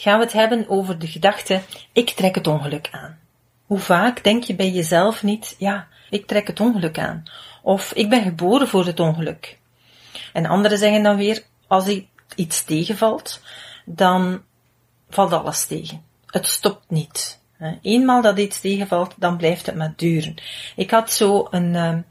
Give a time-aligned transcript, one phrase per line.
[0.00, 1.60] gaan we het hebben over de gedachte,
[1.92, 3.18] ik trek het ongeluk aan.
[3.66, 7.22] Hoe vaak denk je bij jezelf niet, ja, ik trek het ongeluk aan.
[7.62, 9.58] Of ik ben geboren voor het ongeluk.
[10.32, 12.00] En anderen zeggen dan weer, als
[12.34, 13.40] iets tegenvalt,
[13.84, 14.42] dan
[15.10, 16.02] valt alles tegen.
[16.26, 17.40] Het stopt niet.
[17.82, 20.34] Eenmaal dat iets tegenvalt, dan blijft het maar duren.
[20.76, 22.04] Ik had zo een, um,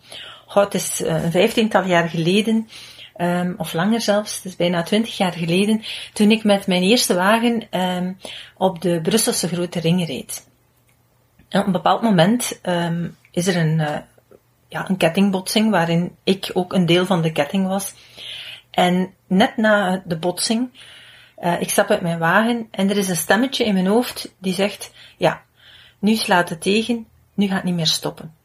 [0.48, 2.70] het is eh, een vijftiental jaar geleden,
[3.18, 7.16] um, of langer zelfs, het is bijna twintig jaar geleden, toen ik met mijn eerste
[7.16, 8.18] wagen um,
[8.58, 10.48] op de Brusselse Grote Ring reed.
[11.50, 13.98] En op een bepaald moment um, is er een, uh,
[14.68, 17.94] ja, een kettingbotsing waarin ik ook een deel van de ketting was.
[18.72, 20.70] En net na de botsing,
[21.40, 24.54] uh, ik stap uit mijn wagen en er is een stemmetje in mijn hoofd die
[24.54, 25.44] zegt, ja,
[26.00, 28.37] nu slaat het tegen, nu gaat het niet meer stoppen.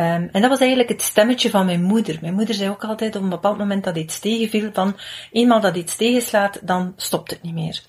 [0.00, 2.18] Um, en dat was eigenlijk het stemmetje van mijn moeder.
[2.20, 4.96] Mijn moeder zei ook altijd op een bepaald moment dat iets tegenviel, van
[5.32, 7.82] eenmaal dat iets tegenslaat, dan stopt het niet meer.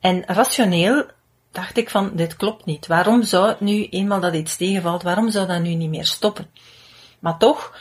[0.00, 1.04] En rationeel
[1.52, 2.86] dacht ik van, dit klopt niet.
[2.86, 6.50] Waarom zou het nu, eenmaal dat iets tegenvalt, waarom zou dat nu niet meer stoppen?
[7.18, 7.78] Maar toch,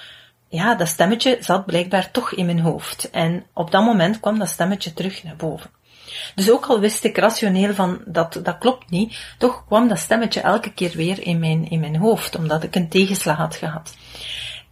[0.47, 3.09] ja, dat stemmetje zat blijkbaar toch in mijn hoofd.
[3.09, 5.69] En op dat moment kwam dat stemmetje terug naar boven.
[6.35, 10.41] Dus ook al wist ik rationeel van dat, dat klopt niet, toch kwam dat stemmetje
[10.41, 13.95] elke keer weer in mijn, in mijn hoofd, omdat ik een tegenslag had gehad.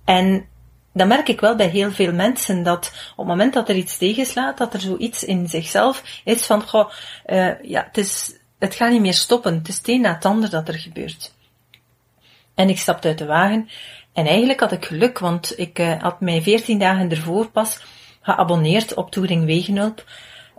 [0.06, 0.48] En
[0.94, 3.98] dan merk ik wel bij heel veel mensen dat op het moment dat er iets
[3.98, 6.90] tegenslaat, dat er zoiets in zichzelf is van, goh,
[7.26, 9.54] uh, ja, het is, het gaat niet meer stoppen.
[9.54, 11.34] Het is het een na het ander dat er gebeurt.
[12.56, 13.70] En ik stapte uit de wagen
[14.14, 17.80] en eigenlijk had ik geluk, want ik uh, had mij veertien dagen ervoor pas
[18.22, 20.06] geabonneerd op Touring Wegenhulp.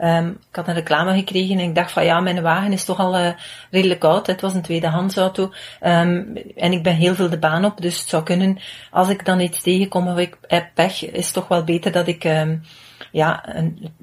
[0.00, 2.98] Um, ik had een reclame gekregen en ik dacht van ja, mijn wagen is toch
[2.98, 3.30] al uh,
[3.70, 4.26] redelijk oud.
[4.26, 5.52] Het was een tweedehands auto.
[5.82, 8.58] Um, en ik ben heel veel de baan op, dus het zou kunnen,
[8.90, 12.06] als ik dan iets tegenkom of ik heb pech, is het toch wel beter dat
[12.06, 12.62] ik um,
[13.12, 13.94] ja, een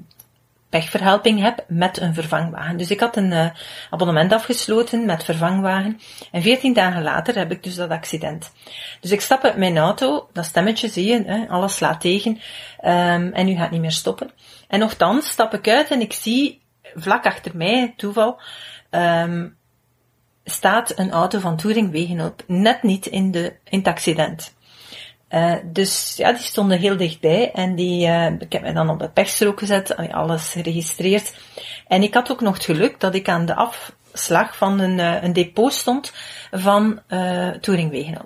[0.68, 2.76] pechverhelping heb met een vervangwagen.
[2.76, 3.46] Dus ik had een uh,
[3.90, 6.00] abonnement afgesloten met vervangwagen.
[6.30, 8.52] En veertien dagen later heb ik dus dat accident.
[9.00, 12.40] Dus ik stap uit mijn auto, dat stemmetje zie je, hè, alles slaat tegen.
[13.32, 14.30] En nu gaat niet meer stoppen.
[14.68, 16.62] En nogthans stap ik uit en ik zie
[16.94, 18.40] vlak achter mij, toeval,
[18.90, 19.56] um,
[20.44, 24.54] staat een auto van Touring Wegenhulp net niet in, de, in het accident.
[25.30, 28.98] Uh, dus ja, die stonden heel dichtbij en die, uh, ik heb mij dan op
[28.98, 31.34] de pechstrook gezet, alles geregistreerd.
[31.86, 33.54] En ik had ook nog het geluk dat ik aan de
[34.16, 36.12] afslag van een, uh, een depot stond
[36.50, 37.50] van uh.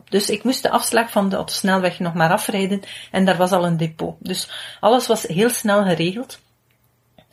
[0.08, 3.66] Dus ik moest de afslag van de autosnelweg nog maar afrijden en daar was al
[3.66, 4.16] een depot.
[4.18, 4.48] Dus
[4.80, 6.40] alles was heel snel geregeld.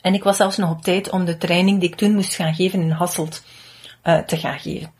[0.00, 2.54] En ik was zelfs nog op tijd om de training die ik toen moest gaan
[2.54, 3.42] geven in Hasselt
[4.26, 4.92] te gaan geven.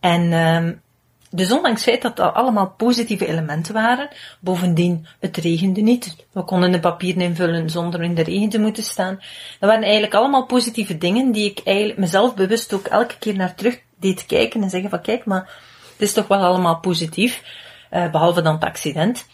[0.00, 0.72] En ehm,
[1.30, 4.08] dus ondanks het feit dat dat allemaal positieve elementen waren,
[4.40, 6.16] bovendien, het regende niet.
[6.32, 9.20] We konden de papieren invullen zonder in de regen te moeten staan.
[9.58, 13.54] Dat waren eigenlijk allemaal positieve dingen die ik eigenlijk mezelf bewust ook elke keer naar
[13.54, 15.50] terug deed kijken en zeggen van kijk, maar
[15.92, 17.42] het is toch wel allemaal positief,
[17.92, 19.26] uh, behalve dan het accident.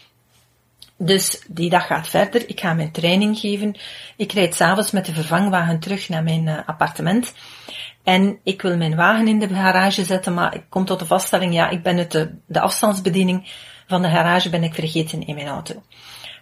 [0.97, 2.49] Dus die dag gaat verder.
[2.49, 3.75] Ik ga mijn training geven.
[4.17, 7.33] Ik rijd s'avonds met de vervangwagen terug naar mijn uh, appartement.
[8.03, 11.53] En ik wil mijn wagen in de garage zetten, maar ik kom tot de vaststelling,
[11.53, 12.11] ja, ik ben het
[12.45, 13.51] de, afstandsbediening
[13.87, 15.83] van de garage ben ik vergeten in mijn auto.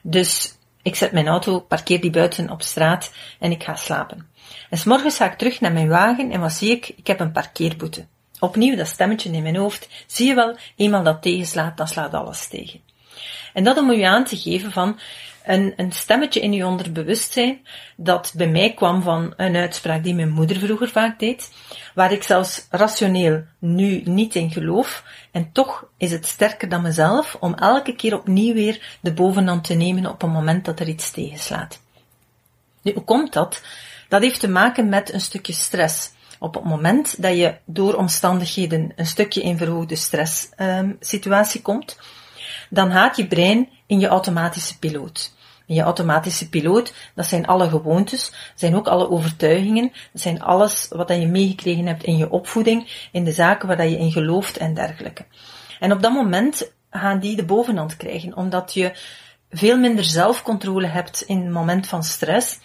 [0.01, 4.29] Dus ik zet mijn auto, parkeer die buiten op straat en ik ga slapen.
[4.69, 6.88] En s ga ik terug naar mijn wagen en wat zie ik?
[6.95, 8.05] Ik heb een parkeerboete.
[8.39, 9.88] Opnieuw dat stemmetje in mijn hoofd.
[10.07, 12.81] Zie je wel, eenmaal dat tegenslaat, dan slaat alles tegen.
[13.53, 15.00] En dat om u aan te geven van,
[15.45, 17.59] een, stemmetje in je onderbewustzijn
[17.95, 21.51] dat bij mij kwam van een uitspraak die mijn moeder vroeger vaak deed,
[21.93, 27.38] waar ik zelfs rationeel nu niet in geloof, en toch is het sterker dan mezelf
[27.39, 31.11] om elke keer opnieuw weer de bovenhand te nemen op een moment dat er iets
[31.11, 31.81] tegenslaat.
[32.81, 33.61] Nu, hoe komt dat?
[34.09, 36.11] Dat heeft te maken met een stukje stress.
[36.39, 41.97] Op het moment dat je door omstandigheden een stukje in verhoogde stresssituatie um, komt,
[42.69, 45.33] dan gaat je brein in je automatische piloot.
[45.65, 50.41] In je automatische piloot, dat zijn alle gewoontes, dat zijn ook alle overtuigingen, dat zijn
[50.41, 54.57] alles wat je meegekregen hebt in je opvoeding, in de zaken waar je in gelooft
[54.57, 55.25] en dergelijke.
[55.79, 58.91] En op dat moment gaan die de bovenhand krijgen, omdat je
[59.49, 62.59] veel minder zelfcontrole hebt in het moment van stress.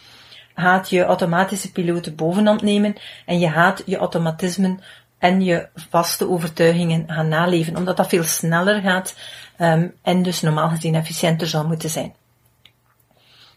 [0.55, 4.81] gaat je automatische piloot bovenhand nemen en je gaat je automatismen
[5.19, 9.15] en je vaste overtuigingen gaan naleven, omdat dat veel sneller gaat
[9.59, 12.15] um, en dus normaal gezien efficiënter zou moeten zijn.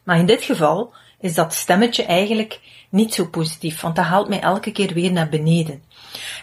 [0.04, 2.60] Maar in dit geval is dat stemmetje eigenlijk
[2.90, 5.84] niet zo positief, want dat haalt mij elke keer weer naar beneden.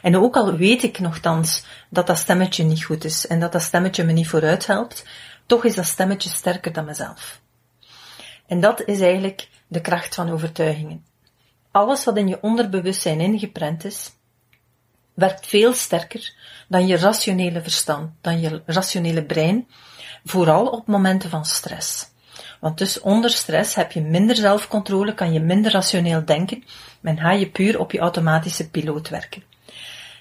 [0.03, 3.63] En ook al weet ik nogthans dat dat stemmetje niet goed is en dat dat
[3.63, 5.07] stemmetje me niet vooruit helpt,
[5.47, 7.41] toch is dat stemmetje sterker dan mezelf.
[8.47, 11.05] En dat is eigenlijk de kracht van overtuigingen.
[11.71, 14.13] Alles wat in je onderbewustzijn ingeprent is,
[15.17, 16.33] werkt veel sterker
[16.69, 19.67] dan je rationele verstand, dan je rationele brein,
[20.25, 22.09] vooral op momenten van stress.
[22.61, 26.65] Want dus onder stress heb je minder zelfcontrole, kan je minder rationeel denken,
[27.01, 29.43] men ga je puur op je automatische piloot werken.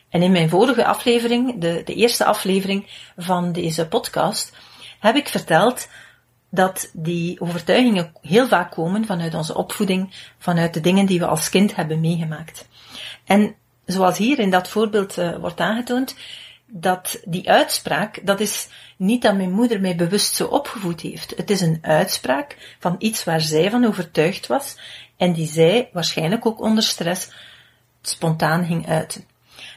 [0.09, 2.87] En in mijn vorige aflevering, de, de eerste aflevering
[3.17, 4.53] van deze podcast,
[4.99, 5.87] heb ik verteld
[6.49, 11.49] dat die overtuigingen heel vaak komen vanuit onze opvoeding, vanuit de dingen die we als
[11.49, 12.67] kind hebben meegemaakt.
[13.25, 16.15] En zoals hier in dat voorbeeld uh, wordt aangetoond,
[16.67, 18.67] dat die uitspraak, dat is
[18.97, 21.33] niet dat mijn moeder mij bewust zo opgevoed heeft.
[21.37, 24.77] Het is een uitspraak van iets waar zij van overtuigd was
[25.17, 27.29] en die zij waarschijnlijk ook onder stress
[28.01, 29.23] spontaan ging uiten.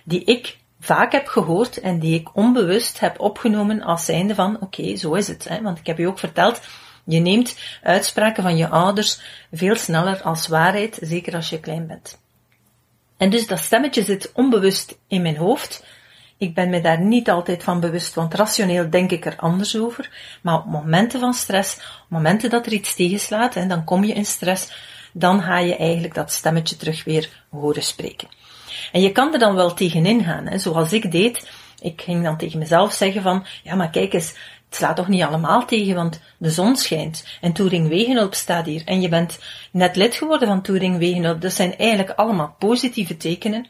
[0.05, 4.97] Die ik vaak heb gehoord en die ik onbewust heb opgenomen als zijnde van oké,
[4.97, 5.49] zo is het.
[5.49, 5.63] Hè?
[5.63, 6.61] Want ik heb je ook verteld,
[7.05, 9.21] je neemt uitspraken van je ouders
[9.53, 12.19] veel sneller als waarheid, zeker als je klein bent.
[13.19, 15.85] En dus dat stemmetje zit onbewust in mijn hoofd.
[16.39, 20.11] Ik ben me daar niet altijd van bewust, want rationeel denk ik er anders over.
[20.43, 24.13] Maar op momenten van stress, op momenten dat er iets tegenslaat, en dan kom je
[24.13, 24.73] in stress,
[25.13, 28.29] dan ga je eigenlijk dat stemmetje terug weer horen spreken.
[28.93, 31.51] En je kan er dan wel tegenin gaan, hè, zoals ik deed.
[31.81, 34.35] Ik ging dan tegen mezelf zeggen van, ja maar kijk eens,
[34.69, 38.83] het slaat toch niet allemaal tegen, want de zon schijnt en Touring Wegenhulp staat hier
[38.85, 39.39] en je bent
[39.71, 41.41] net lid geworden van Touring Wegenhulp.
[41.41, 43.67] Dat zijn eigenlijk allemaal positieve tekenen.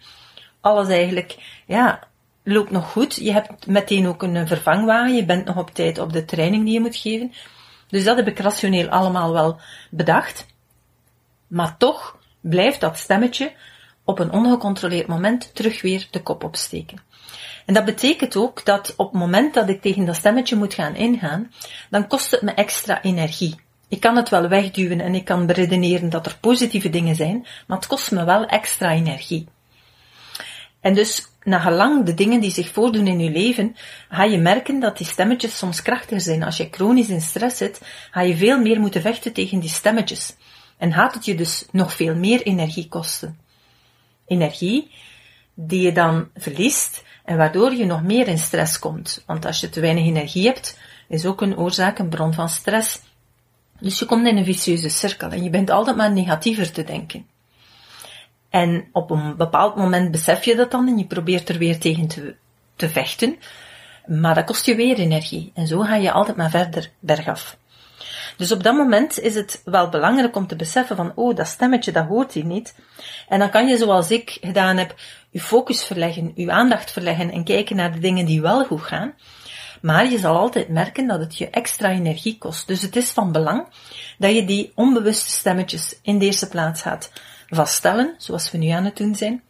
[0.61, 1.37] Alles eigenlijk,
[1.67, 2.01] ja,
[2.43, 3.15] loopt nog goed.
[3.15, 6.73] Je hebt meteen ook een vervangwagen, je bent nog op tijd op de training die
[6.73, 7.33] je moet geven.
[7.89, 9.61] Dus dat heb ik rationeel allemaal wel
[9.91, 10.47] bedacht.
[11.47, 13.53] Maar toch blijft dat stemmetje
[14.05, 16.99] op een ongecontroleerd moment terug weer de kop opsteken.
[17.69, 20.95] En dat betekent ook dat op het moment dat ik tegen dat stemmetje moet gaan
[20.95, 21.53] ingaan,
[21.91, 23.55] dan kost het me extra energie.
[23.89, 27.77] Ik kan het wel wegduwen en ik kan beredeneren dat er positieve dingen zijn, maar
[27.77, 29.47] het kost me wel extra energie.
[30.81, 33.77] En dus, na gelang de dingen die zich voordoen in je leven,
[34.09, 36.43] ga je merken dat die stemmetjes soms krachtiger zijn.
[36.43, 37.81] Als je chronisch in stress zit,
[38.11, 40.37] ga je veel meer moeten vechten tegen die stemmetjes.
[40.79, 43.39] En gaat het je dus nog veel meer energie kosten.
[44.27, 44.91] Energie
[45.55, 49.23] die je dan verliest en waardoor je nog meer in stress komt.
[49.27, 50.79] Want als je te weinig energie hebt,
[51.09, 53.01] is ook een oorzaak, een bron van stress.
[53.81, 57.27] Dus je komt in een vicieuze cirkel en je bent altijd maar negatiever te denken.
[58.51, 62.07] En op een bepaald moment besef je dat dan en je probeert er weer tegen
[62.07, 62.35] te,
[62.77, 63.37] te vechten.
[64.07, 65.51] Maar dat kost je weer energie.
[65.55, 67.59] En zo ga je altijd maar verder bergaf.
[68.37, 71.93] Dus op dat moment is het wel belangrijk om te beseffen van, oh, dat stemmetje,
[71.93, 72.75] dat hoort hier niet.
[73.29, 74.95] En dan kan je, zoals ik gedaan heb,
[75.31, 79.15] je focus verleggen, je aandacht verleggen en kijken naar de dingen die wel goed gaan.
[79.81, 82.67] Maar je zal altijd merken dat het je extra energie kost.
[82.67, 83.67] Dus het is van belang
[84.19, 87.13] dat je die onbewuste stemmetjes in de eerste plaats gaat
[87.49, 89.43] vaststellen, zoals we nu aan het doen zijn.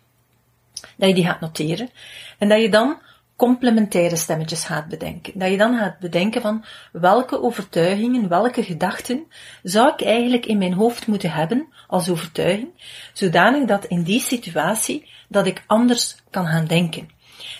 [0.96, 1.90] Dat je die gaat noteren.
[2.38, 2.98] En dat je dan
[3.38, 5.38] complementaire stemmetjes gaat bedenken.
[5.38, 9.26] Dat je dan gaat bedenken van welke overtuigingen, welke gedachten
[9.62, 12.68] zou ik eigenlijk in mijn hoofd moeten hebben als overtuiging,
[13.12, 17.08] zodanig dat in die situatie dat ik anders kan gaan denken.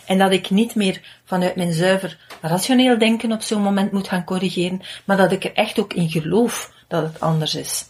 [0.07, 4.25] En dat ik niet meer vanuit mijn zuiver rationeel denken op zo'n moment moet gaan
[4.25, 7.87] corrigeren, maar dat ik er echt ook in geloof dat het anders is.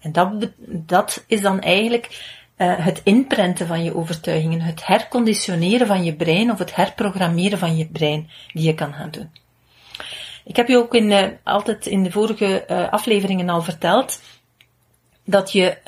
[0.00, 6.04] En dat, dat is dan eigenlijk uh, het inprenten van je overtuigingen, het herconditioneren van
[6.04, 9.30] je brein of het herprogrammeren van je brein die je kan gaan doen.
[10.44, 14.20] Ik heb je ook in, uh, altijd in de vorige uh, afleveringen al verteld
[15.24, 15.78] dat je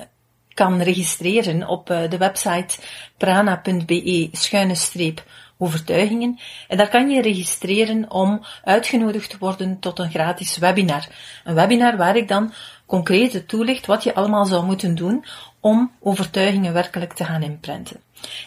[0.55, 2.79] kan registreren op de website
[3.17, 5.25] prana.be schuine streep
[5.59, 6.39] overtuigingen.
[6.69, 11.07] En daar kan je registreren om uitgenodigd te worden tot een gratis webinar.
[11.45, 12.53] Een webinar waar ik dan
[12.87, 15.25] concreet toelicht wat je allemaal zou moeten doen
[15.69, 18.01] om overtuigingen werkelijk te gaan inprenten.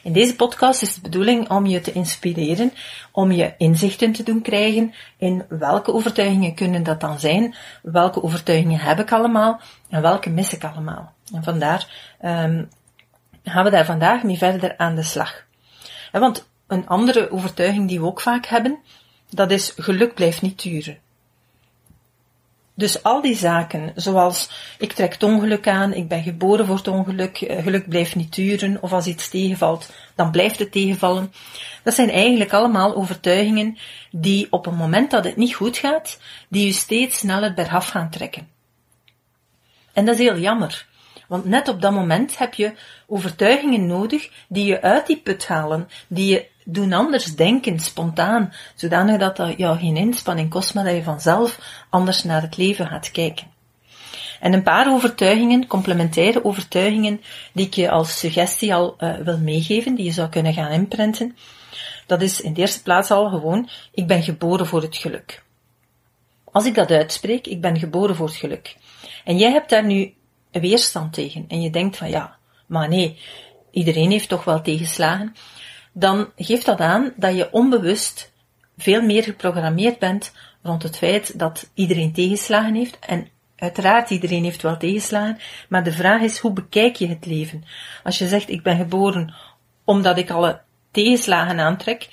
[0.04, 2.74] In deze podcast is de bedoeling om je te inspireren,
[3.12, 8.80] om je inzichten te doen krijgen in welke overtuigingen kunnen dat dan zijn, welke overtuigingen
[8.80, 11.13] heb ik allemaal en welke mis ik allemaal.
[11.34, 11.88] En vandaar
[12.25, 12.70] um,
[13.44, 15.46] gaan we daar vandaag mee verder aan de slag.
[16.12, 18.78] want een andere overtuiging die we ook vaak hebben,
[19.30, 20.98] dat is geluk blijft niet duren.
[22.74, 26.88] Dus al die zaken, zoals ik trek het ongeluk aan, ik ben geboren voor het
[26.88, 31.34] ongeluk, eh, geluk blijft niet duren, of als iets tegenvalt, dan blijft het tegenvallen.
[31.84, 33.78] Dat zijn eigenlijk allemaal overtuigingen
[34.12, 38.10] die op het moment dat het niet goed gaat, die je steeds sneller bergaf gaan
[38.10, 38.48] trekken.
[39.94, 40.88] En dat is heel jammer.
[41.28, 42.74] Want net op dat moment heb je
[43.08, 49.20] overtuigingen nodig die je uit die put halen, die je doen anders denken, spontaan, zodanig
[49.20, 51.60] dat dat jou geen inspanning kost, maar dat je vanzelf
[51.90, 53.48] anders naar het leven gaat kijken.
[54.40, 57.22] En een paar overtuigingen, complementaire overtuigingen,
[57.54, 61.36] die ik je als suggestie al uh, wil meegeven, die je zou kunnen gaan imprinten.
[62.08, 65.44] Dat is in de eerste plaats al gewoon, ik ben geboren voor het geluk.
[66.51, 68.75] Als ik dat uitspreek, ik ben geboren voor het geluk.
[69.24, 70.13] En jij hebt daar nu
[70.51, 71.46] weerstand tegen.
[71.48, 73.20] En je denkt van ja, maar nee,
[73.72, 75.36] iedereen heeft toch wel tegenslagen
[75.92, 78.32] dan geeft dat aan dat je onbewust
[78.78, 83.00] veel meer geprogrammeerd bent rond het feit dat iedereen tegenslagen heeft.
[83.00, 85.38] En uiteraard, iedereen heeft wel tegenslagen,
[85.70, 87.64] maar de vraag is, hoe bekijk je het leven?
[88.04, 89.34] Als je zegt, ik ben geboren
[89.84, 92.10] omdat ik alle tegenslagen aantrek,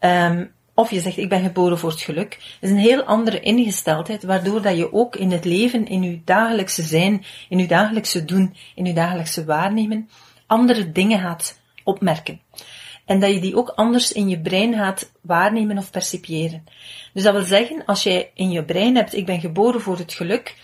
[0.00, 4.22] um, of je zegt, ik ben geboren voor het geluk, is een heel andere ingesteldheid,
[4.22, 8.56] waardoor dat je ook in het leven, in je dagelijkse zijn, in je dagelijkse doen,
[8.74, 10.08] in je dagelijkse waarnemen,
[10.46, 12.40] andere dingen gaat opmerken.
[13.10, 16.64] En dat je die ook anders in je brein gaat waarnemen of percipiëren.
[17.12, 20.12] Dus dat wil zeggen, als jij in je brein hebt, ik ben geboren voor het
[20.12, 20.56] geluk,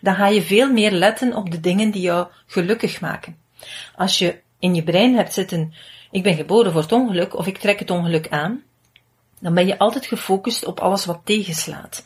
[0.00, 3.36] dan ga je veel meer letten op de dingen die jou gelukkig maken.
[3.94, 5.74] Als je in je brein hebt zitten,
[6.10, 8.62] ik ben geboren voor het ongeluk of ik trek het ongeluk aan,
[9.40, 12.04] dan ben je altijd gefocust op alles wat tegenslaat.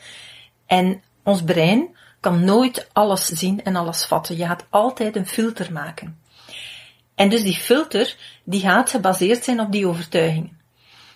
[0.66, 4.37] En ons brein kan nooit alles zien en alles vatten.
[4.37, 6.18] Je gaat altijd een filter maken.
[7.20, 10.58] En dus die filter, die gaat gebaseerd zijn op die overtuigingen.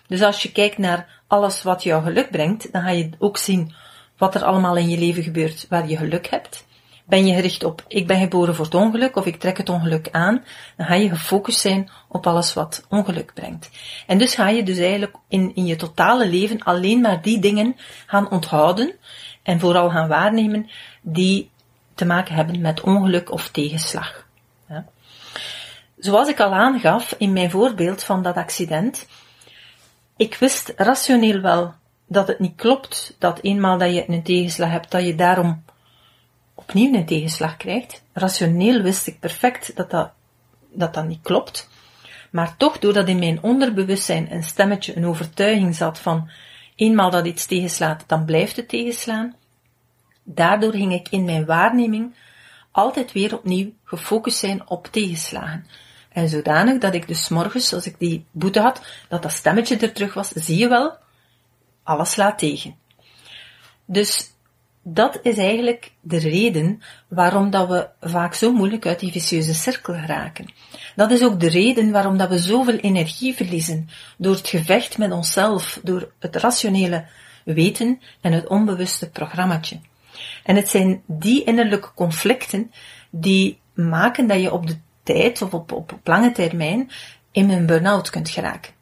[0.07, 3.73] Dus als je kijkt naar alles wat jou geluk brengt, dan ga je ook zien
[4.17, 6.65] wat er allemaal in je leven gebeurt waar je geluk hebt.
[7.05, 10.07] Ben je gericht op, ik ben geboren voor het ongeluk of ik trek het ongeluk
[10.11, 10.43] aan,
[10.77, 13.69] dan ga je gefocust zijn op alles wat ongeluk brengt.
[14.07, 17.75] En dus ga je dus eigenlijk in, in je totale leven alleen maar die dingen
[18.05, 18.95] gaan onthouden
[19.43, 20.69] en vooral gaan waarnemen
[21.01, 21.49] die
[21.95, 24.24] te maken hebben met ongeluk of tegenslag.
[26.05, 29.07] Zoals ik al aangaf in mijn voorbeeld van dat accident,
[30.17, 31.73] ik wist rationeel wel
[32.07, 35.63] dat het niet klopt dat eenmaal dat je een tegenslag hebt, dat je daarom
[36.53, 38.03] opnieuw een tegenslag krijgt.
[38.13, 40.11] Rationeel wist ik perfect dat dat,
[40.71, 41.69] dat, dat niet klopt.
[42.31, 46.29] Maar toch, doordat in mijn onderbewustzijn een stemmetje, een overtuiging zat van
[46.75, 49.35] eenmaal dat iets tegenslaat, dan blijft het tegenslaan.
[50.23, 52.15] Daardoor ging ik in mijn waarneming
[52.71, 55.65] altijd weer opnieuw gefocust zijn op tegenslagen.
[56.15, 59.93] En zodanig dat ik dus morgens, als ik die boete had, dat dat stemmetje er
[59.93, 60.97] terug was, zie je wel,
[61.83, 62.75] alles slaat tegen.
[63.85, 64.33] Dus
[64.83, 69.93] dat is eigenlijk de reden waarom dat we vaak zo moeilijk uit die vicieuze cirkel
[69.93, 70.53] geraken.
[70.95, 75.11] Dat is ook de reden waarom dat we zoveel energie verliezen door het gevecht met
[75.11, 77.05] onszelf, door het rationele
[77.43, 79.79] weten en het onbewuste programmaatje.
[80.43, 82.71] En het zijn die innerlijke conflicten
[83.09, 86.91] die maken dat je op de tijd of op, op, op lange termijn
[87.31, 88.73] in een burn-out kunt geraken.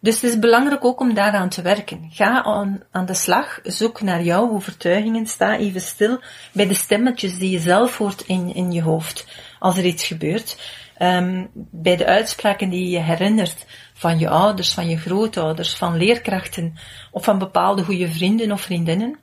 [0.00, 2.08] Dus het is belangrijk ook om daaraan te werken.
[2.10, 6.20] Ga aan, aan de slag, zoek naar jouw overtuigingen, sta even stil
[6.52, 9.26] bij de stemmetjes die je zelf hoort in, in je hoofd
[9.58, 10.58] als er iets gebeurt.
[11.02, 16.74] Um, bij de uitspraken die je herinnert van je ouders, van je grootouders, van leerkrachten
[17.10, 19.18] of van bepaalde goede vrienden of vriendinnen.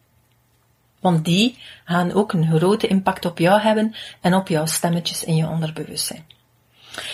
[1.06, 5.36] Want die gaan ook een grote impact op jou hebben en op jouw stemmetjes in
[5.36, 6.26] je onderbewustzijn.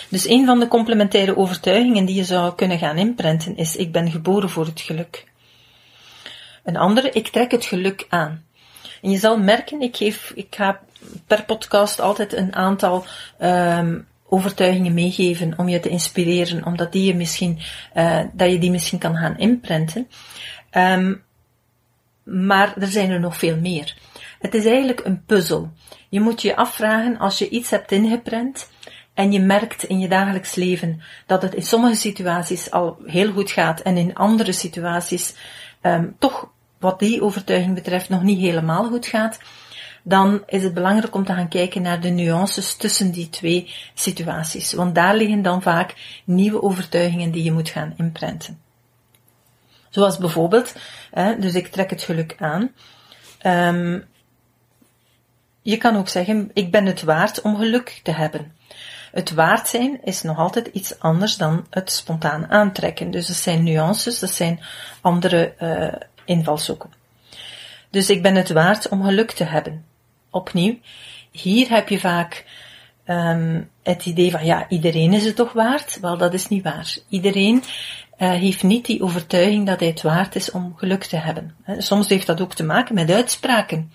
[0.08, 4.10] Dus een van de complementaire overtuigingen die je zou kunnen gaan inprenten is: ik ben
[4.10, 5.24] geboren voor het geluk.
[6.64, 8.44] Een andere, ik trek het geluk aan.
[9.02, 10.80] En je zal merken, ik, geef, ik ga
[11.26, 13.04] per podcast altijd een aantal
[13.42, 17.58] um, overtuigingen meegeven om je te inspireren, omdat die je misschien,
[17.94, 20.08] uh, dat je die misschien kan gaan inprenten.
[20.76, 21.22] Um,
[22.24, 23.96] maar er zijn er nog veel meer.
[24.38, 25.72] Het is eigenlijk een puzzel.
[26.08, 28.70] Je moet je afvragen als je iets hebt ingeprent
[29.14, 33.50] en je merkt in je dagelijks leven dat het in sommige situaties al heel goed
[33.50, 35.34] gaat en in andere situaties
[35.82, 39.38] um, toch wat die overtuiging betreft nog niet helemaal goed gaat,
[40.02, 44.72] dan is het belangrijk om te gaan kijken naar de nuances tussen die twee situaties.
[44.72, 48.60] Want daar liggen dan vaak nieuwe overtuigingen die je moet gaan inprenten.
[49.92, 50.74] Zoals bijvoorbeeld,
[51.10, 52.70] hè, dus ik trek het geluk aan.
[53.46, 54.04] Um,
[55.62, 58.52] je kan ook zeggen, ik ben het waard om geluk te hebben.
[59.12, 63.10] Het waard zijn is nog altijd iets anders dan het spontaan aantrekken.
[63.10, 64.60] Dus dat zijn nuances, dat zijn
[65.00, 65.92] andere uh,
[66.24, 66.90] invalshoeken.
[67.90, 69.84] Dus ik ben het waard om geluk te hebben.
[70.30, 70.78] Opnieuw,
[71.30, 72.44] hier heb je vaak
[73.06, 76.00] um, het idee van ja, iedereen is het toch waard?
[76.00, 76.96] Wel, dat is niet waar.
[77.08, 77.62] Iedereen
[78.30, 81.54] heeft niet die overtuiging dat hij het waard is om geluk te hebben.
[81.78, 83.92] Soms heeft dat ook te maken met uitspraken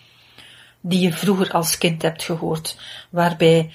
[0.82, 2.78] die je vroeger als kind hebt gehoord,
[3.10, 3.72] waarbij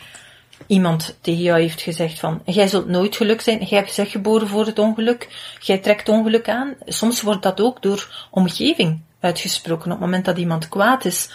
[0.67, 4.67] iemand tegen jou heeft gezegd van, jij zult nooit geluk zijn, jij zich geboren voor
[4.67, 5.29] het ongeluk,
[5.61, 6.75] jij trekt ongeluk aan.
[6.85, 9.85] Soms wordt dat ook door omgeving uitgesproken.
[9.85, 11.31] Op het moment dat iemand kwaad is,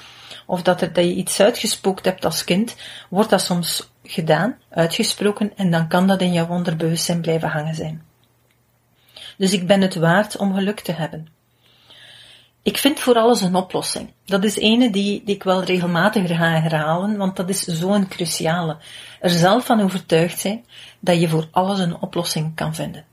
[0.46, 2.76] of dat, er, dat je iets uitgespookt hebt als kind,
[3.10, 8.07] wordt dat soms gedaan, uitgesproken, en dan kan dat in jouw onderbewustzijn blijven hangen zijn.
[9.38, 11.28] Dus ik ben het waard om geluk te hebben.
[12.62, 14.14] Ik vind voor alles een oplossing.
[14.26, 18.78] Dat is ene die, die ik wel regelmatig ga herhalen, want dat is zo'n cruciale.
[19.20, 20.66] Er zelf van overtuigd zijn
[21.00, 23.06] dat je voor alles een oplossing kan vinden.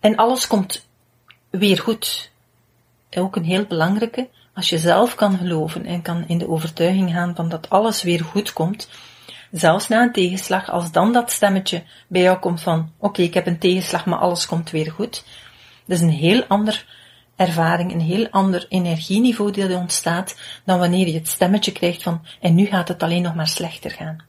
[0.00, 0.88] En alles komt
[1.50, 2.30] weer goed.
[3.16, 7.34] Ook een heel belangrijke, als je zelf kan geloven en kan in de overtuiging gaan
[7.34, 8.88] van dat alles weer goed komt,
[9.50, 13.46] zelfs na een tegenslag, als dan dat stemmetje bij jou komt van, oké, ik heb
[13.46, 15.24] een tegenslag, maar alles komt weer goed,
[15.86, 16.86] dat is een heel ander
[17.36, 22.54] ervaring, een heel ander energieniveau dat ontstaat dan wanneer je het stemmetje krijgt van, en
[22.54, 24.24] nu gaat het alleen nog maar slechter gaan.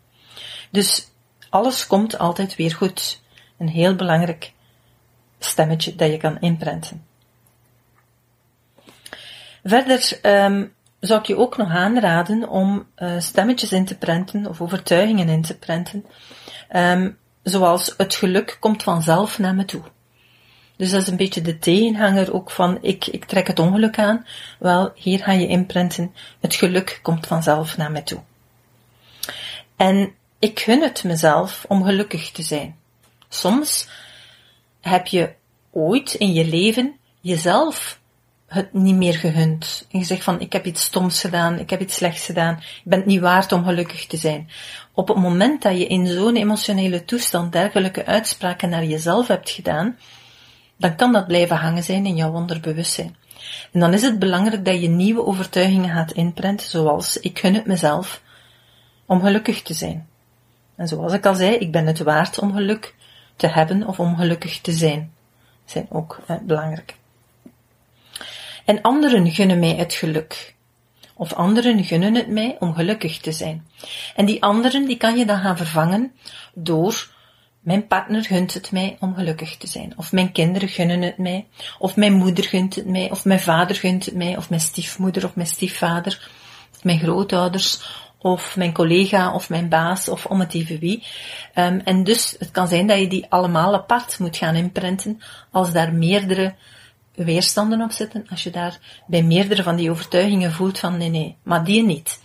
[0.72, 1.12] Dus
[1.50, 3.22] alles komt altijd weer goed.
[3.58, 4.54] Een heel belangrijk
[5.40, 7.06] stemmetje dat je kan inprenten.
[9.64, 14.62] Verder um, zou ik je ook nog aanraden om uh, stemmetjes in te prenten of
[14.62, 16.06] overtuigingen in te prenten,
[16.76, 19.82] um, zoals het geluk komt vanzelf naar me toe.
[20.76, 24.26] Dus dat is een beetje de tegenhanger ook van ik, ik trek het ongeluk aan.
[24.60, 28.20] Wel, hier ga je inprenten, het geluk komt vanzelf naar me toe.
[29.76, 32.76] En ik gun het mezelf om gelukkig te zijn.
[33.30, 33.88] Soms
[34.82, 35.34] heb je
[35.72, 37.99] ooit in je leven jezelf
[38.50, 39.88] het niet meer gegund.
[39.92, 42.82] En je zegt van, ik heb iets stoms gedaan, ik heb iets slechts gedaan, ik
[42.84, 44.50] ben het niet waard om gelukkig te zijn.
[44.94, 49.98] Op het moment dat je in zo'n emotionele toestand dergelijke uitspraken naar jezelf hebt gedaan,
[50.78, 53.16] dan kan dat blijven hangen zijn in jouw onderbewustzijn.
[53.72, 57.66] En dan is het belangrijk dat je nieuwe overtuigingen gaat inprenten, zoals ik gun het
[57.66, 58.22] mezelf
[59.06, 60.08] om gelukkig te zijn.
[60.76, 62.96] En zoals ik al zei, ik ben het waard om geluk
[63.36, 65.14] te hebben of om gelukkig te zijn.
[65.66, 66.99] Zijn ook eh, belangrijk.
[68.70, 70.56] En anderen gunnen mij het geluk.
[71.16, 73.68] Of anderen gunnen het mij om gelukkig te zijn.
[74.16, 76.12] En die anderen, die kan je dan gaan vervangen
[76.54, 77.08] door
[77.60, 79.94] mijn partner gunt het mij om gelukkig te zijn.
[79.98, 81.48] Of mijn kinderen gunnen het mij.
[81.80, 83.12] Of mijn moeder gunt het mij.
[83.12, 84.38] Of mijn vader gunt het mij.
[84.38, 86.30] Of mijn stiefmoeder of mijn stiefvader.
[86.76, 87.82] Of mijn grootouders.
[88.18, 90.10] Of mijn collega of mijn baas.
[90.10, 91.04] Of om het even wie.
[91.56, 95.22] Um, en dus het kan zijn dat je die allemaal apart moet gaan imprinten.
[95.52, 96.56] Als daar meerdere
[97.24, 98.26] weerstanden op zitten.
[98.30, 102.22] Als je daar bij meerdere van die overtuigingen voelt van nee, nee, maar die niet.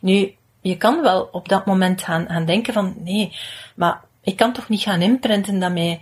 [0.00, 3.36] Nu, je kan wel op dat moment gaan, gaan denken van nee,
[3.74, 6.00] maar ik kan toch niet gaan imprinten dat mij,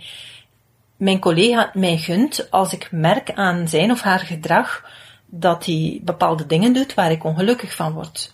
[0.97, 4.83] mijn collega mij gunt als ik merk aan zijn of haar gedrag
[5.25, 8.33] dat hij bepaalde dingen doet waar ik ongelukkig van word.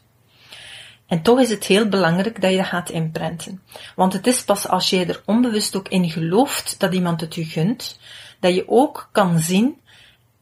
[1.08, 3.62] En toch is het heel belangrijk dat je dat gaat imprinten.
[3.96, 7.46] Want het is pas als je er onbewust ook in gelooft dat iemand het je
[7.46, 8.00] gunt,
[8.40, 9.78] dat je ook kan zien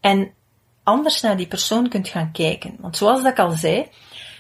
[0.06, 0.32] en
[0.84, 2.76] anders naar die persoon kunt gaan kijken.
[2.80, 3.88] Want zoals dat ik al zei,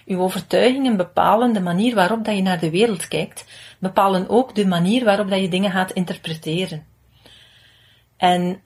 [0.06, 3.45] uw overtuigingen bepalen de manier waarop dat je naar de wereld kijkt,
[3.80, 6.86] bepalen ook de manier waarop dat je dingen gaat interpreteren.
[8.17, 8.62] En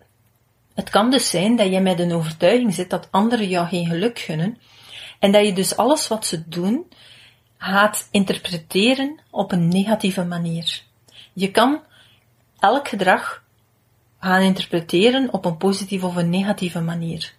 [0.74, 4.20] het kan dus zijn dat je met een overtuiging zit dat anderen jou geen geluk
[4.20, 4.58] gunnen,
[5.20, 6.86] en dat je dus alles wat ze doen
[7.58, 10.82] gaat interpreteren op een negatieve manier.
[11.34, 11.82] Je kan
[12.60, 13.44] elk gedrag
[14.20, 17.34] gaan interpreteren op een positieve of een negatieve manier.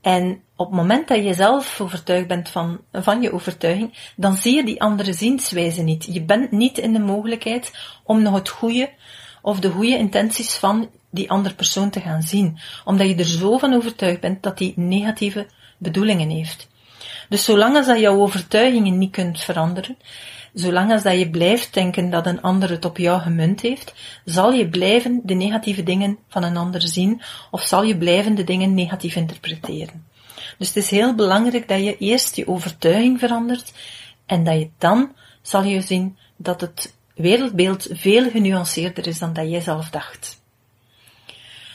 [0.00, 4.54] En op het moment dat je zelf overtuigd bent van, van je overtuiging, dan zie
[4.54, 6.08] je die andere zienswijze niet.
[6.10, 8.90] Je bent niet in de mogelijkheid om nog het goede
[9.42, 12.58] of de goede intenties van die andere persoon te gaan zien.
[12.84, 15.46] Omdat je er zo van overtuigd bent dat die negatieve
[15.78, 16.68] bedoelingen heeft.
[17.28, 19.96] Dus zolang als dat jouw overtuigingen niet kunt veranderen,
[20.54, 24.52] zolang als dat je blijft denken dat een ander het op jou gemunt heeft, zal
[24.52, 28.74] je blijven de negatieve dingen van een ander zien, of zal je blijven de dingen
[28.74, 30.06] negatief interpreteren.
[30.58, 33.72] Dus het is heel belangrijk dat je eerst je overtuiging verandert,
[34.26, 35.12] en dat je dan
[35.42, 40.42] zal je zien dat het wereldbeeld veel genuanceerder is dan dat jij zelf dacht.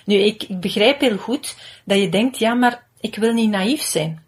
[0.05, 3.81] Nu, ik, ik begrijp heel goed dat je denkt, ja, maar ik wil niet naïef
[3.81, 4.23] zijn.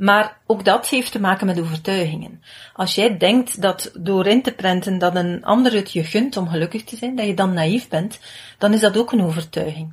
[0.00, 2.42] Maar ook dat heeft te maken met overtuigingen.
[2.74, 6.48] Als jij denkt dat door in te prenten dat een ander het je gunt om
[6.48, 8.20] gelukkig te zijn, dat je dan naïef bent,
[8.58, 9.92] dan is dat ook een overtuiging.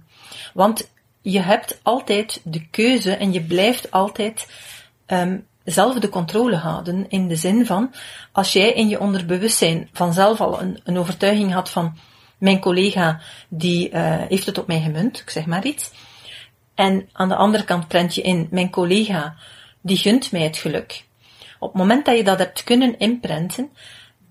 [0.54, 0.91] Want
[1.22, 4.48] je hebt altijd de keuze en je blijft altijd
[5.08, 7.10] um, zelf de controle houden.
[7.10, 7.93] In de zin van,
[8.32, 11.98] als jij in je onderbewustzijn vanzelf al een, een overtuiging had van,
[12.38, 15.91] mijn collega die uh, heeft het op mij gemunt, ik zeg maar iets.
[16.76, 19.36] En aan de andere kant prent je in, mijn collega
[19.82, 21.06] die gunt mij het geluk.
[21.60, 23.70] Op het moment dat je dat hebt kunnen inprenten,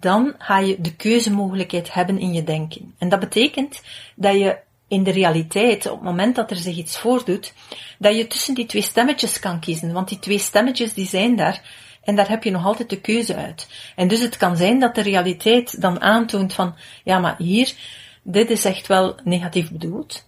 [0.00, 2.94] dan ga je de keuzemogelijkheid hebben in je denken.
[2.98, 3.82] En dat betekent
[4.14, 7.52] dat je in de realiteit, op het moment dat er zich iets voordoet,
[7.98, 9.92] dat je tussen die twee stemmetjes kan kiezen.
[9.92, 11.62] Want die twee stemmetjes die zijn daar
[12.06, 13.68] en daar heb je nog altijd de keuze uit.
[13.96, 17.74] En dus het kan zijn dat de realiteit dan aantoont van, ja maar hier,
[18.22, 20.26] dit is echt wel negatief bedoeld.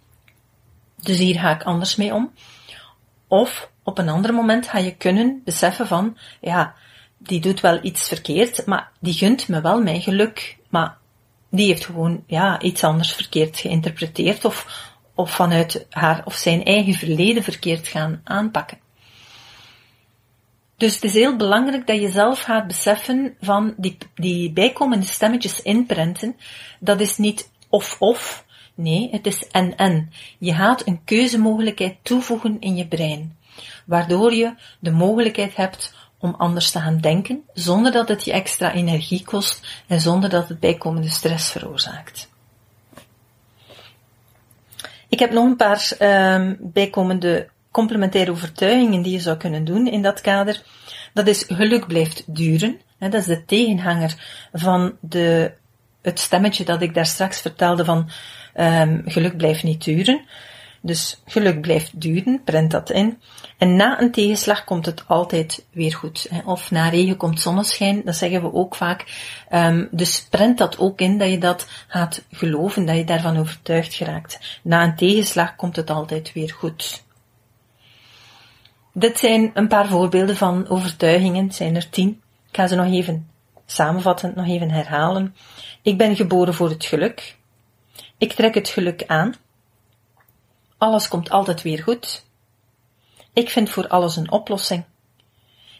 [1.02, 2.32] Dus hier ga ik anders mee om.
[3.28, 6.74] Of op een ander moment ga je kunnen beseffen van, ja,
[7.18, 10.56] die doet wel iets verkeerd, maar die gunt me wel mijn geluk.
[10.68, 10.96] Maar
[11.50, 16.94] die heeft gewoon, ja, iets anders verkeerd geïnterpreteerd of, of vanuit haar of zijn eigen
[16.94, 18.78] verleden verkeerd gaan aanpakken.
[20.76, 25.62] Dus het is heel belangrijk dat je zelf gaat beseffen van die, die bijkomende stemmetjes
[25.62, 26.36] inprenten.
[26.80, 28.46] Dat is niet of-of.
[28.74, 30.10] Nee, het is en-en.
[30.38, 33.37] Je gaat een keuzemogelijkheid toevoegen in je brein.
[33.86, 38.72] Waardoor je de mogelijkheid hebt om anders te gaan denken, zonder dat het je extra
[38.72, 42.28] energie kost en zonder dat het bijkomende stress veroorzaakt.
[45.08, 45.90] Ik heb nog een paar
[46.34, 50.62] um, bijkomende complementaire overtuigingen die je zou kunnen doen in dat kader.
[51.14, 52.80] Dat is geluk blijft duren.
[52.98, 54.14] dat is de tegenhanger
[54.52, 55.52] van de,
[56.02, 58.10] het stemmetje dat ik daar straks vertelde van
[58.56, 60.20] um, geluk blijft niet duren.
[60.80, 63.18] Dus geluk blijft duren, prent dat in.
[63.58, 66.28] En na een tegenslag komt het altijd weer goed.
[66.44, 69.04] Of na regen komt zonneschijn, dat zeggen we ook vaak.
[69.52, 73.94] Um, dus prent dat ook in, dat je dat gaat geloven, dat je daarvan overtuigd
[73.94, 74.58] geraakt.
[74.62, 77.04] Na een tegenslag komt het altijd weer goed.
[78.92, 82.22] Dit zijn een paar voorbeelden van overtuigingen, het zijn er tien.
[82.50, 83.30] Ik ga ze nog even
[83.66, 85.34] samenvatten, nog even herhalen.
[85.82, 87.36] Ik ben geboren voor het geluk.
[88.18, 89.34] Ik trek het geluk aan.
[90.78, 92.26] Alles komt altijd weer goed.
[93.38, 94.84] Ik vind voor alles een oplossing.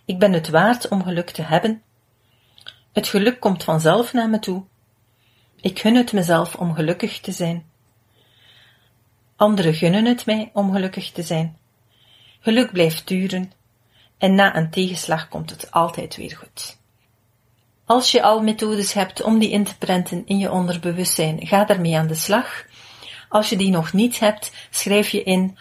[0.04, 1.82] Ik ben het waard om geluk te hebben.
[2.92, 4.64] Het geluk komt vanzelf naar me toe.
[5.60, 7.70] Ik gun het mezelf om gelukkig te zijn.
[9.36, 11.58] Anderen gunnen het mij om gelukkig te zijn.
[12.40, 13.52] Geluk blijft duren
[14.18, 16.78] en na een tegenslag komt het altijd weer goed.
[17.84, 21.96] Als je al methodes hebt om die in te prenten in je onderbewustzijn, ga daarmee
[21.96, 22.64] aan de slag.
[23.28, 25.58] Als je die nog niet hebt, schrijf je in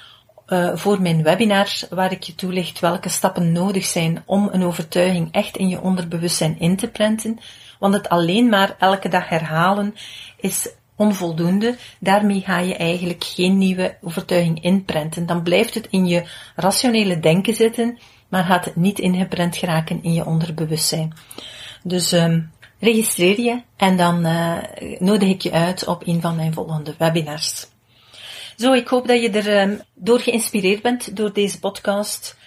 [0.47, 5.31] uh, voor mijn webinar, waar ik je toelicht welke stappen nodig zijn om een overtuiging
[5.31, 7.39] echt in je onderbewustzijn in te prenten.
[7.79, 9.95] Want het alleen maar elke dag herhalen
[10.37, 11.75] is onvoldoende.
[11.99, 15.25] Daarmee ga je eigenlijk geen nieuwe overtuiging inprenten.
[15.25, 16.23] Dan blijft het in je
[16.55, 21.13] rationele denken zitten, maar gaat het niet ingeprent geraken in je onderbewustzijn.
[21.83, 24.57] Dus um, registreer je en dan uh,
[24.99, 27.67] nodig ik je uit op een van mijn volgende webinars.
[28.57, 32.37] Zo, ik hoop dat je er um, door geïnspireerd bent door deze podcast.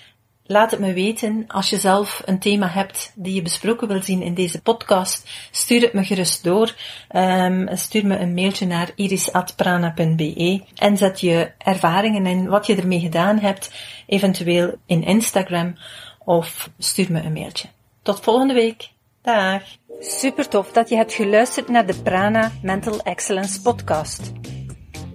[0.44, 4.22] Laat het me weten als je zelf een thema hebt die je besproken wil zien
[4.22, 5.30] in deze podcast.
[5.50, 6.74] Stuur het me gerust door.
[7.16, 13.00] Um, stuur me een mailtje naar iris.prana.be en zet je ervaringen en wat je ermee
[13.00, 13.70] gedaan hebt
[14.06, 15.76] eventueel in Instagram
[16.24, 17.68] of stuur me een mailtje.
[18.02, 18.90] Tot volgende week.
[19.22, 19.62] Dag.
[20.00, 24.32] Super tof dat je hebt geluisterd naar de Prana Mental Excellence podcast.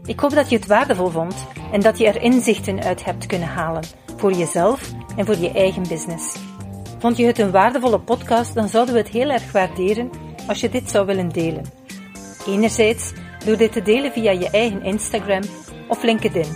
[0.06, 1.36] Ik hoop dat je het waardevol vond
[1.72, 3.84] en dat je er inzichten uit hebt kunnen halen
[4.18, 6.38] voor jezelf en voor je eigen business.
[7.00, 10.10] Vond je het een waardevolle podcast, dan zouden we het heel erg waarderen
[10.48, 11.63] als je dit zou willen delen.
[12.48, 13.13] Enerzijds
[13.46, 15.41] door dit te delen via je eigen Instagram
[15.88, 16.56] of LinkedIn.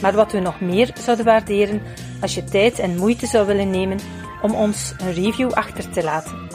[0.00, 1.82] Maar wat we nog meer zouden waarderen
[2.20, 3.98] als je tijd en moeite zou willen nemen
[4.42, 6.48] om ons een review achter te laten.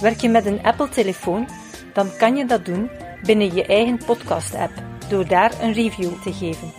[0.00, 1.48] Werk je met een Apple-telefoon,
[1.92, 2.90] dan kan je dat doen
[3.22, 6.72] binnen je eigen podcast-app door daar een review te geven.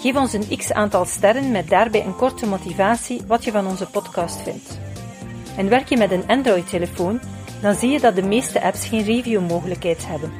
[0.00, 3.86] Geef ons een x aantal sterren met daarbij een korte motivatie wat je van onze
[3.86, 4.78] podcast vindt.
[5.56, 7.20] En werk je met een Android-telefoon,
[7.62, 10.32] dan zie je dat de meeste apps geen review-mogelijkheid hebben.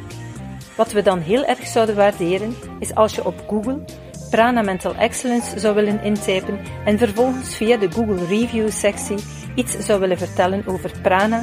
[0.77, 3.85] Wat we dan heel erg zouden waarderen, is als je op Google
[4.31, 9.18] Prana Mental Excellence zou willen intypen en vervolgens via de Google Review sectie
[9.55, 11.42] iets zou willen vertellen over Prana,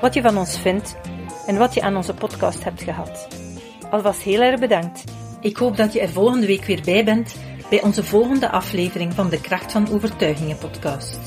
[0.00, 0.96] wat je van ons vindt
[1.46, 3.47] en wat je aan onze podcast hebt gehad.
[3.90, 5.04] Alvast heel erg bedankt.
[5.40, 7.36] Ik hoop dat je er volgende week weer bij bent
[7.70, 11.18] bij onze volgende aflevering van de Kracht van Overtuigingen podcast.